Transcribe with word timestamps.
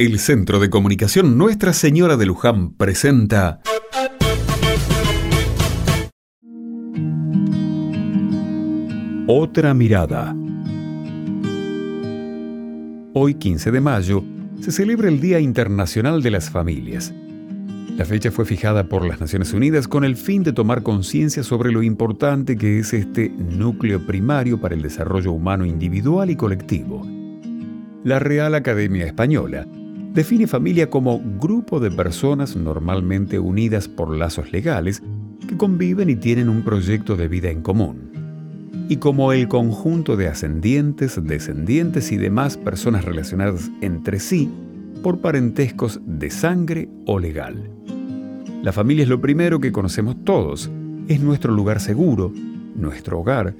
El 0.00 0.20
Centro 0.20 0.60
de 0.60 0.70
Comunicación 0.70 1.36
Nuestra 1.36 1.72
Señora 1.72 2.16
de 2.16 2.24
Luján 2.24 2.70
presenta 2.74 3.60
Otra 9.26 9.74
mirada. 9.74 10.36
Hoy, 13.12 13.34
15 13.34 13.72
de 13.72 13.80
mayo, 13.80 14.22
se 14.60 14.70
celebra 14.70 15.08
el 15.08 15.20
Día 15.20 15.40
Internacional 15.40 16.22
de 16.22 16.30
las 16.30 16.48
Familias. 16.48 17.12
La 17.96 18.04
fecha 18.04 18.30
fue 18.30 18.44
fijada 18.44 18.84
por 18.84 19.04
las 19.04 19.20
Naciones 19.20 19.52
Unidas 19.52 19.88
con 19.88 20.04
el 20.04 20.14
fin 20.14 20.44
de 20.44 20.52
tomar 20.52 20.84
conciencia 20.84 21.42
sobre 21.42 21.72
lo 21.72 21.82
importante 21.82 22.56
que 22.56 22.78
es 22.78 22.94
este 22.94 23.30
núcleo 23.30 24.06
primario 24.06 24.60
para 24.60 24.76
el 24.76 24.82
desarrollo 24.82 25.32
humano 25.32 25.66
individual 25.66 26.30
y 26.30 26.36
colectivo. 26.36 27.04
La 28.04 28.20
Real 28.20 28.54
Academia 28.54 29.04
Española 29.04 29.66
define 30.12 30.46
familia 30.46 30.90
como 30.90 31.20
grupo 31.38 31.80
de 31.80 31.90
personas 31.90 32.56
normalmente 32.56 33.38
unidas 33.38 33.88
por 33.88 34.16
lazos 34.16 34.52
legales 34.52 35.02
que 35.46 35.56
conviven 35.56 36.10
y 36.10 36.16
tienen 36.16 36.48
un 36.48 36.62
proyecto 36.62 37.16
de 37.16 37.28
vida 37.28 37.50
en 37.50 37.62
común, 37.62 38.10
y 38.88 38.96
como 38.96 39.32
el 39.32 39.48
conjunto 39.48 40.16
de 40.16 40.28
ascendientes, 40.28 41.20
descendientes 41.22 42.10
y 42.12 42.16
demás 42.16 42.56
personas 42.56 43.04
relacionadas 43.04 43.70
entre 43.80 44.18
sí 44.18 44.50
por 45.02 45.20
parentescos 45.20 46.00
de 46.04 46.30
sangre 46.30 46.88
o 47.06 47.18
legal. 47.18 47.70
La 48.62 48.72
familia 48.72 49.04
es 49.04 49.08
lo 49.08 49.20
primero 49.20 49.60
que 49.60 49.72
conocemos 49.72 50.16
todos, 50.24 50.70
es 51.06 51.20
nuestro 51.20 51.52
lugar 51.52 51.80
seguro, 51.80 52.32
nuestro 52.74 53.20
hogar, 53.20 53.54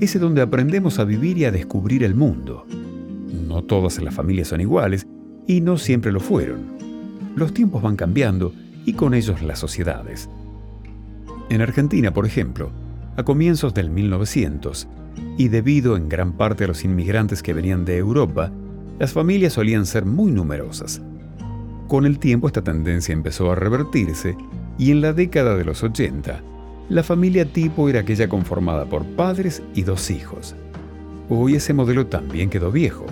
ese 0.00 0.18
donde 0.18 0.42
aprendemos 0.42 0.98
a 0.98 1.04
vivir 1.04 1.38
y 1.38 1.44
a 1.46 1.50
descubrir 1.50 2.04
el 2.04 2.14
mundo. 2.14 2.66
No 3.48 3.62
todas 3.62 4.00
las 4.02 4.14
familias 4.14 4.48
son 4.48 4.60
iguales 4.60 5.06
y 5.46 5.60
no 5.60 5.78
siempre 5.78 6.12
lo 6.12 6.20
fueron. 6.20 6.74
Los 7.36 7.52
tiempos 7.52 7.82
van 7.82 7.96
cambiando 7.96 8.52
y 8.84 8.94
con 8.94 9.14
ellos 9.14 9.42
las 9.42 9.58
sociedades. 9.58 10.28
En 11.48 11.60
Argentina, 11.60 12.12
por 12.12 12.26
ejemplo, 12.26 12.70
a 13.16 13.22
comienzos 13.22 13.74
del 13.74 13.90
1900, 13.90 14.88
y 15.36 15.48
debido 15.48 15.96
en 15.96 16.08
gran 16.08 16.32
parte 16.32 16.64
a 16.64 16.66
los 16.66 16.84
inmigrantes 16.84 17.42
que 17.42 17.54
venían 17.54 17.84
de 17.84 17.98
Europa, 17.98 18.50
las 18.98 19.12
familias 19.12 19.54
solían 19.54 19.86
ser 19.86 20.04
muy 20.04 20.30
numerosas. 20.30 21.02
Con 21.88 22.06
el 22.06 22.18
tiempo 22.18 22.46
esta 22.46 22.62
tendencia 22.62 23.12
empezó 23.12 23.50
a 23.50 23.54
revertirse 23.54 24.36
y 24.78 24.90
en 24.90 25.00
la 25.00 25.12
década 25.12 25.56
de 25.56 25.64
los 25.64 25.82
80, 25.82 26.40
la 26.88 27.02
familia 27.02 27.44
tipo 27.44 27.88
era 27.88 28.00
aquella 28.00 28.28
conformada 28.28 28.84
por 28.86 29.04
padres 29.04 29.62
y 29.74 29.82
dos 29.82 30.10
hijos. 30.10 30.54
Hoy 31.28 31.56
ese 31.56 31.72
modelo 31.72 32.06
también 32.06 32.50
quedó 32.50 32.70
viejo. 32.70 33.06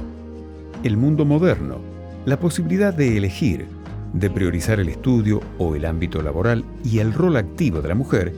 El 0.82 0.96
mundo 0.96 1.24
moderno, 1.24 1.78
la 2.24 2.38
posibilidad 2.38 2.94
de 2.94 3.16
elegir, 3.16 3.66
de 4.12 4.30
priorizar 4.30 4.78
el 4.78 4.88
estudio 4.88 5.40
o 5.58 5.74
el 5.74 5.84
ámbito 5.84 6.22
laboral 6.22 6.64
y 6.84 7.00
el 7.00 7.12
rol 7.12 7.36
activo 7.36 7.80
de 7.82 7.88
la 7.88 7.94
mujer, 7.94 8.32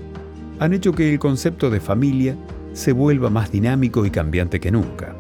han 0.59 0.73
hecho 0.73 0.93
que 0.93 1.13
el 1.13 1.19
concepto 1.19 1.69
de 1.69 1.81
familia 1.81 2.37
se 2.73 2.93
vuelva 2.93 3.29
más 3.29 3.53
dinámico 3.53 4.07
y 4.07 4.11
cambiante 4.11 4.59
que 4.59 4.71
nunca. 4.71 5.15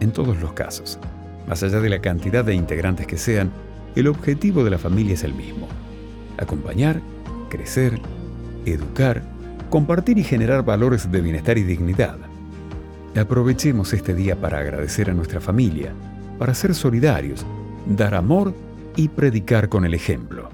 En 0.00 0.12
todos 0.12 0.40
los 0.40 0.52
casos, 0.54 0.98
más 1.46 1.62
allá 1.62 1.80
de 1.80 1.90
la 1.90 2.00
cantidad 2.00 2.44
de 2.44 2.54
integrantes 2.54 3.06
que 3.06 3.18
sean, 3.18 3.50
el 3.94 4.08
objetivo 4.08 4.64
de 4.64 4.70
la 4.70 4.78
familia 4.78 5.14
es 5.14 5.24
el 5.24 5.34
mismo. 5.34 5.68
Acompañar, 6.38 7.00
crecer, 7.50 8.00
educar, 8.64 9.22
compartir 9.68 10.18
y 10.18 10.24
generar 10.24 10.64
valores 10.64 11.10
de 11.12 11.20
bienestar 11.20 11.56
y 11.58 11.62
dignidad. 11.62 12.16
Aprovechemos 13.16 13.92
este 13.92 14.14
día 14.14 14.40
para 14.40 14.58
agradecer 14.58 15.10
a 15.10 15.14
nuestra 15.14 15.40
familia, 15.40 15.92
para 16.38 16.54
ser 16.54 16.74
solidarios 16.74 17.44
dar 17.96 18.14
amor 18.14 18.54
y 18.96 19.08
predicar 19.08 19.68
con 19.68 19.84
el 19.84 19.94
ejemplo. 19.94 20.48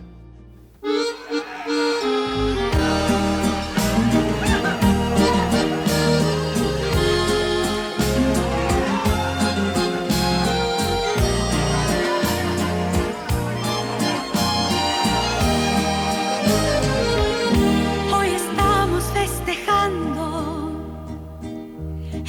Estamos 18.35 19.05
festejando. 19.13 20.71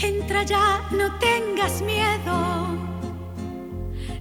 Entra 0.02 0.44
ya, 0.44 0.82
no 0.92 1.18
tengas 1.20 1.82
miedo. 1.82 2.97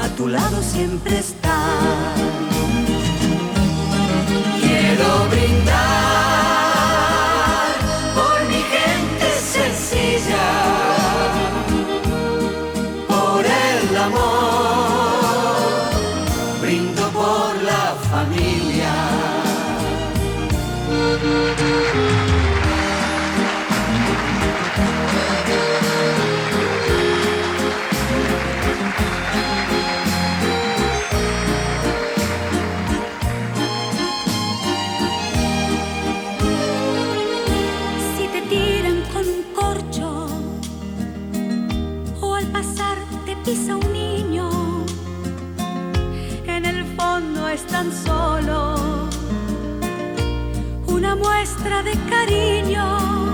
a 0.00 0.08
tu 0.16 0.28
lado 0.28 0.62
siempre 0.62 1.18
está. 1.18 1.58
Quiero 4.60 5.28
brindar 5.30 6.17
una 51.08 51.16
muestra 51.16 51.82
de 51.82 51.92
cariño. 52.10 53.32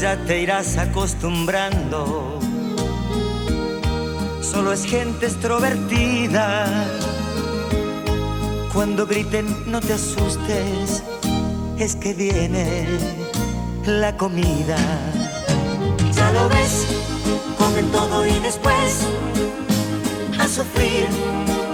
Ya 0.00 0.16
te 0.26 0.42
irás 0.42 0.76
acostumbrando. 0.76 2.40
Solo 4.40 4.72
es 4.72 4.84
gente 4.84 5.26
extrovertida. 5.26 6.66
Cuando 8.72 9.06
griten, 9.06 9.46
no 9.70 9.80
te 9.80 9.92
asustes, 9.92 11.04
es 11.78 11.94
que 11.94 12.12
viene 12.12 12.86
la 13.86 14.16
comida. 14.16 14.76
Ya 16.12 16.32
lo 16.32 16.48
ves, 16.48 16.86
comen 17.56 17.86
todo 17.92 18.26
y 18.26 18.38
después 18.40 19.06
a 20.38 20.48
sufrir 20.48 21.06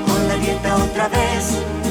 con 0.06 0.28
la 0.28 0.34
dieta 0.36 0.76
otra 0.76 1.08
vez. 1.08 1.81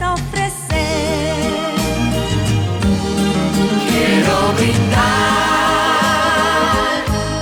A 0.00 0.14
ofrecer. 0.14 1.74
Quiero 3.88 4.52
brindar 4.56 5.04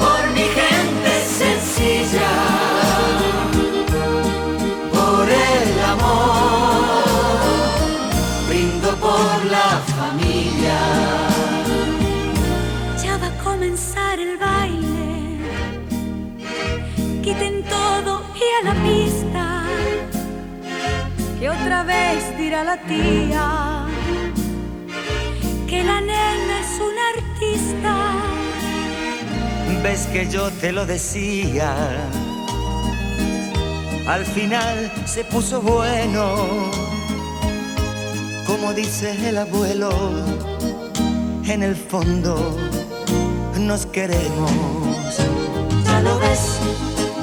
por 0.01 0.23
mi 0.35 0.47
gente 0.59 1.13
sencilla, 1.39 2.33
por 4.93 5.29
el 5.29 5.83
amor, 5.95 7.05
brindo 8.49 8.89
por 8.97 9.45
la 9.51 9.69
familia. 9.97 10.81
Ya 13.03 13.17
va 13.19 13.27
a 13.29 13.39
comenzar 13.43 14.19
el 14.19 14.37
baile. 14.39 15.39
Quiten 17.23 17.65
todo 17.65 18.23
y 18.35 18.45
a 18.61 18.65
la 18.69 18.75
pista 18.83 19.02
que 21.43 21.51
otra 21.51 21.83
vez 21.83 22.39
dirá 22.39 22.63
la 22.63 22.77
tía 22.83 23.85
que 25.67 25.83
la 25.83 26.01
nena 26.01 26.61
es 26.61 26.81
una 26.89 27.05
artista. 27.17 27.95
Ves 29.83 30.07
que 30.13 30.31
yo 30.31 30.53
te 30.61 30.71
lo 30.71 30.87
decía, 30.87 31.75
al 34.07 34.25
final 34.25 34.93
se 35.05 35.25
puso 35.25 35.61
bueno, 35.61 36.37
como 38.47 38.73
dice 38.73 39.11
el 39.29 39.39
abuelo, 39.39 39.91
en 41.49 41.65
el 41.65 41.75
fondo 41.75 42.57
nos 43.59 43.87
queremos. 43.87 44.53
Ya 45.87 46.01
lo 46.03 46.21
ves, 46.21 46.61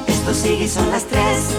esto 0.08 0.34
sigue 0.34 0.66
y 0.66 0.68
son 0.68 0.92
las 0.92 1.06
tres 1.06 1.56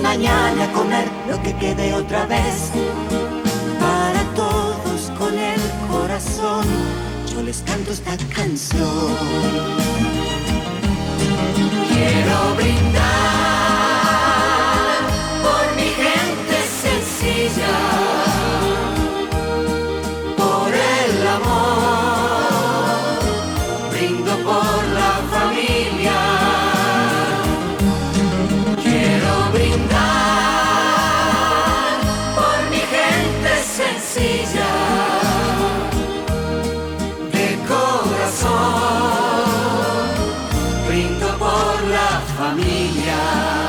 y 0.00 0.02
mañana 0.02 0.72
comer 0.72 1.08
lo 1.28 1.42
que 1.42 1.54
quede 1.56 1.92
otra 1.94 2.26
vez, 2.26 2.70
para 3.78 4.22
todos 4.34 5.10
con 5.18 5.38
el 5.38 5.60
corazón 5.90 6.66
yo 7.32 7.42
les 7.42 7.62
canto 7.62 7.92
esta 7.92 8.16
canción. 8.34 9.16
Quiero 11.88 12.54
brindar. 12.56 13.59
por 41.50 41.88
la 41.88 42.20
familia. 42.38 43.59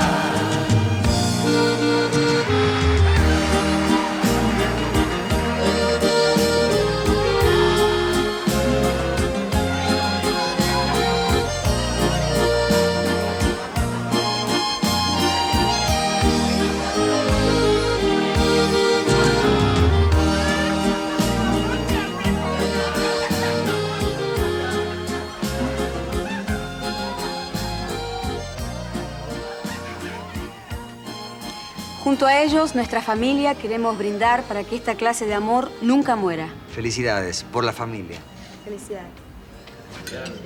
Junto 32.12 32.26
a 32.26 32.42
ellos, 32.42 32.76
nuestra 32.76 33.02
familia, 33.02 33.56
queremos 33.56 33.98
brindar 33.98 34.44
para 34.44 34.66
que 34.66 34.76
esta 34.76 34.96
clase 34.96 35.26
de 35.26 35.34
amor 35.34 35.72
nunca 35.82 36.18
muera. 36.18 36.50
Felicidades 36.76 37.46
por 37.54 37.64
la 37.64 37.72
familia. 37.72 38.20
Felicidades. 38.66 39.08
Felicidades. 40.04 40.42